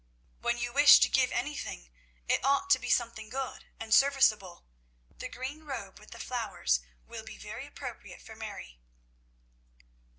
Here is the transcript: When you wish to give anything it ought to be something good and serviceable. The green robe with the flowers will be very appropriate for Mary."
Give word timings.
When 0.39 0.57
you 0.57 0.73
wish 0.73 0.97
to 1.01 1.07
give 1.09 1.31
anything 1.31 1.91
it 2.27 2.43
ought 2.43 2.71
to 2.71 2.79
be 2.79 2.89
something 2.89 3.29
good 3.29 3.65
and 3.79 3.93
serviceable. 3.93 4.65
The 5.15 5.29
green 5.29 5.63
robe 5.63 5.99
with 5.99 6.09
the 6.09 6.17
flowers 6.19 6.79
will 7.05 7.23
be 7.23 7.37
very 7.37 7.67
appropriate 7.67 8.23
for 8.23 8.35
Mary." 8.35 8.79